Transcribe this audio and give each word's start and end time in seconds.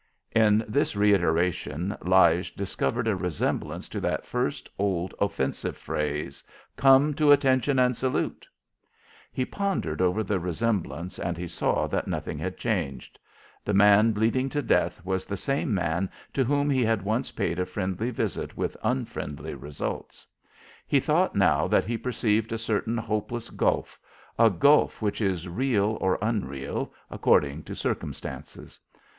In 0.31 0.65
this 0.67 0.95
reiteration 0.95 1.95
Lige 2.01 2.55
discovered 2.55 3.07
a 3.07 3.15
resemblance 3.15 3.87
to 3.89 3.99
that 3.99 4.25
first 4.25 4.67
old 4.79 5.13
offensive 5.19 5.77
phrase, 5.77 6.43
"Come 6.75 7.13
to 7.13 7.31
attention 7.31 7.77
and 7.77 7.95
salute." 7.95 8.47
He 9.31 9.45
pondered 9.45 10.01
over 10.01 10.23
the 10.23 10.39
resemblance 10.39 11.19
and 11.19 11.37
he 11.37 11.47
saw 11.47 11.85
that 11.85 12.07
nothing 12.07 12.39
had 12.39 12.57
changed. 12.57 13.19
The 13.63 13.75
man 13.75 14.11
bleeding 14.11 14.49
to 14.49 14.63
death 14.63 15.05
was 15.05 15.23
the 15.27 15.37
same 15.37 15.71
man 15.71 16.09
to 16.33 16.43
whom 16.43 16.67
he 16.71 16.83
had 16.83 17.03
once 17.03 17.29
paid 17.29 17.59
a 17.59 17.65
friendly 17.67 18.09
visit 18.09 18.57
with 18.57 18.75
unfriendly 18.81 19.53
results. 19.53 20.25
He 20.87 20.99
thought 20.99 21.35
now 21.35 21.67
that 21.67 21.85
he 21.85 21.95
perceived 21.95 22.51
a 22.51 22.57
certain 22.57 22.97
hopeless 22.97 23.51
gulf, 23.51 23.99
a 24.39 24.49
gulf 24.49 24.99
which 24.99 25.21
is 25.21 25.47
real 25.47 25.99
or 26.01 26.17
unreal, 26.23 26.91
according 27.11 27.61
to 27.65 27.75
circumstances. 27.75 28.79